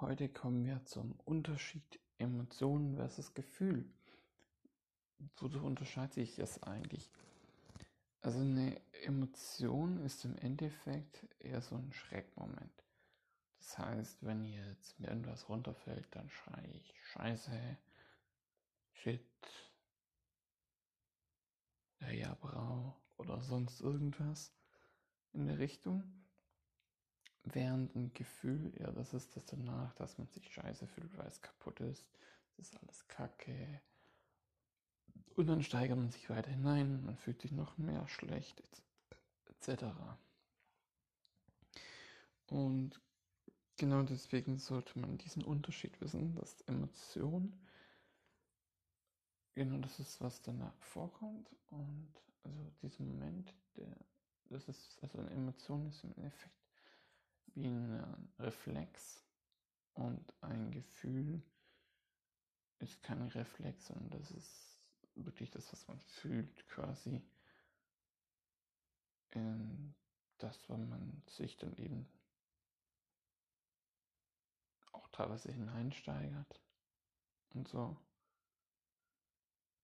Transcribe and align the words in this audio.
heute 0.00 0.28
kommen 0.28 0.64
wir 0.64 0.84
zum 0.84 1.14
Unterschied 1.24 2.00
Emotionen 2.18 2.96
versus 2.96 3.34
Gefühl. 3.34 3.88
Wozu 5.18 5.60
unterscheide 5.64 6.20
ich 6.20 6.34
das 6.34 6.60
eigentlich? 6.64 7.08
Also 8.20 8.40
eine 8.40 8.80
Emotion 9.04 10.00
ist 10.00 10.24
im 10.24 10.36
Endeffekt 10.38 11.24
eher 11.38 11.60
so 11.60 11.76
ein 11.76 11.92
Schreckmoment. 11.92 12.84
Das 13.60 13.78
heißt, 13.78 14.24
wenn 14.24 14.42
jetzt 14.42 14.98
mir 14.98 15.08
irgendwas 15.10 15.48
runterfällt, 15.48 16.08
dann 16.10 16.28
schreie 16.28 16.72
ich 16.72 16.92
Scheiße, 17.04 17.78
Shit, 18.90 19.22
ja, 22.10 22.34
Brau 22.40 23.00
oder 23.18 23.40
sonst 23.40 23.80
irgendwas 23.80 24.52
in 25.32 25.46
der 25.46 25.60
Richtung. 25.60 26.25
Während 27.48 27.94
ein 27.94 28.12
Gefühl 28.12 28.72
eher 28.76 28.90
das 28.90 29.14
ist 29.14 29.36
das 29.36 29.46
danach, 29.46 29.94
dass 29.94 30.18
man 30.18 30.26
sich 30.26 30.52
scheiße 30.52 30.88
fühlt, 30.88 31.16
weil 31.16 31.28
es 31.28 31.40
kaputt 31.40 31.78
ist. 31.78 32.04
Das 32.56 32.68
ist 32.68 32.82
alles 32.82 33.06
Kacke. 33.06 33.80
Und 35.36 35.46
dann 35.46 35.62
steigert 35.62 35.96
man 35.96 36.10
sich 36.10 36.28
weiter 36.28 36.50
hinein, 36.50 37.04
man 37.04 37.16
fühlt 37.16 37.40
sich 37.40 37.52
noch 37.52 37.78
mehr 37.78 38.08
schlecht, 38.08 38.60
etc. 39.48 39.84
Und 42.48 43.00
genau 43.76 44.02
deswegen 44.02 44.58
sollte 44.58 44.98
man 44.98 45.16
diesen 45.18 45.44
Unterschied 45.44 46.00
wissen, 46.00 46.34
dass 46.34 46.62
Emotion, 46.62 47.52
genau 49.54 49.78
das 49.78 50.00
ist, 50.00 50.20
was 50.20 50.42
danach 50.42 50.76
vorkommt. 50.80 51.48
Und 51.70 52.12
also 52.42 52.72
dieser 52.82 53.04
Moment, 53.04 53.54
der, 53.76 53.94
das 54.46 54.66
ist, 54.68 54.98
also 55.00 55.18
eine 55.18 55.30
Emotion 55.30 55.86
ist 55.86 56.02
im 56.02 56.12
Endeffekt 56.16 56.65
wie 57.56 57.66
ein 57.66 58.32
Reflex 58.38 59.24
und 59.94 60.32
ein 60.42 60.70
Gefühl 60.70 61.42
ist 62.78 63.02
kein 63.02 63.22
Reflex, 63.22 63.86
sondern 63.86 64.10
das 64.10 64.30
ist 64.30 64.78
wirklich 65.14 65.50
das, 65.50 65.72
was 65.72 65.88
man 65.88 65.98
fühlt 66.00 66.68
quasi. 66.68 67.22
In 69.30 69.94
das, 70.38 70.68
was 70.68 70.78
man 70.78 71.22
sich 71.26 71.56
dann 71.56 71.74
eben 71.76 72.06
auch 74.92 75.08
teilweise 75.08 75.50
hineinsteigert 75.50 76.62
und 77.50 77.68
so. 77.68 77.96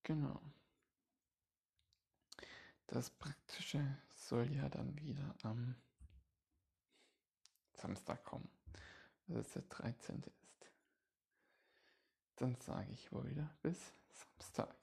Genau. 0.03 0.41
Das 2.87 3.09
Praktische 3.11 3.97
soll 4.15 4.53
ja 4.53 4.69
dann 4.69 4.99
wieder 5.01 5.35
am 5.43 5.75
Samstag 7.83 8.25
kommen. 8.25 8.49
Also 9.29 9.41
es 9.41 9.53
der 9.53 9.63
13. 9.63 10.23
ist. 10.23 10.71
Dann 12.37 12.57
sage 12.61 12.93
ich 12.93 13.13
wohl 13.13 13.29
wieder 13.29 13.51
bis 13.63 13.93
Samstag. 14.13 14.75